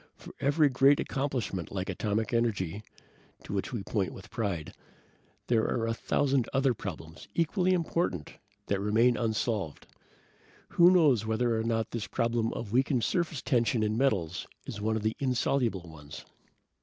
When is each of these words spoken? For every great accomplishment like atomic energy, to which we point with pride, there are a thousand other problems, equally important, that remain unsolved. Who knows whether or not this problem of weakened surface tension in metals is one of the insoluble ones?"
For 0.15 0.33
every 0.39 0.67
great 0.67 0.99
accomplishment 0.99 1.71
like 1.71 1.87
atomic 1.87 2.33
energy, 2.33 2.81
to 3.43 3.53
which 3.53 3.71
we 3.71 3.83
point 3.83 4.13
with 4.13 4.31
pride, 4.31 4.73
there 5.45 5.61
are 5.65 5.85
a 5.85 5.93
thousand 5.93 6.49
other 6.51 6.73
problems, 6.73 7.27
equally 7.35 7.73
important, 7.73 8.33
that 8.65 8.79
remain 8.79 9.15
unsolved. 9.15 9.85
Who 10.69 10.89
knows 10.89 11.27
whether 11.27 11.55
or 11.55 11.61
not 11.63 11.91
this 11.91 12.07
problem 12.07 12.51
of 12.53 12.71
weakened 12.71 13.03
surface 13.03 13.43
tension 13.43 13.83
in 13.83 13.95
metals 13.95 14.47
is 14.65 14.81
one 14.81 14.95
of 14.95 15.03
the 15.03 15.15
insoluble 15.19 15.87
ones?" 15.87 16.25